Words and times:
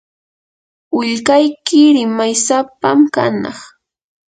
willkayki 0.95 1.81
rimaysapam 1.95 2.99
kanaq. 3.13 3.59